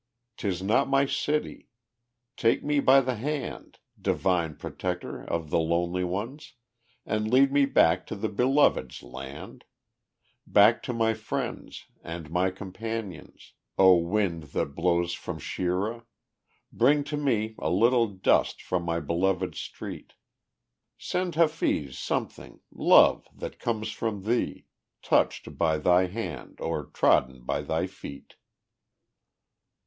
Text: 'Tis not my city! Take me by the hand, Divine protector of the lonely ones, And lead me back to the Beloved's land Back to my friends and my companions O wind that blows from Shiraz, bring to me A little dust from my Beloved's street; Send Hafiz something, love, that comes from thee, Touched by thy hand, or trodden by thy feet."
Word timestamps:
'Tis 0.37 0.63
not 0.63 0.89
my 0.89 1.05
city! 1.05 1.69
Take 2.35 2.63
me 2.63 2.79
by 2.79 3.01
the 3.01 3.13
hand, 3.17 3.77
Divine 4.01 4.55
protector 4.55 5.21
of 5.23 5.51
the 5.51 5.59
lonely 5.59 6.03
ones, 6.03 6.55
And 7.05 7.31
lead 7.31 7.51
me 7.53 7.67
back 7.67 8.07
to 8.07 8.15
the 8.15 8.27
Beloved's 8.27 9.03
land 9.03 9.63
Back 10.47 10.81
to 10.85 10.91
my 10.93 11.13
friends 11.13 11.85
and 12.03 12.31
my 12.31 12.49
companions 12.49 13.53
O 13.77 13.95
wind 13.95 14.45
that 14.57 14.73
blows 14.73 15.13
from 15.13 15.37
Shiraz, 15.37 16.01
bring 16.73 17.03
to 17.03 17.15
me 17.15 17.53
A 17.59 17.69
little 17.69 18.07
dust 18.07 18.59
from 18.59 18.81
my 18.81 18.99
Beloved's 18.99 19.59
street; 19.59 20.13
Send 20.97 21.35
Hafiz 21.35 21.95
something, 21.99 22.59
love, 22.71 23.27
that 23.31 23.59
comes 23.59 23.91
from 23.91 24.23
thee, 24.23 24.65
Touched 25.03 25.59
by 25.59 25.77
thy 25.77 26.07
hand, 26.07 26.59
or 26.59 26.85
trodden 26.85 27.43
by 27.43 27.61
thy 27.61 27.85
feet." 27.85 28.33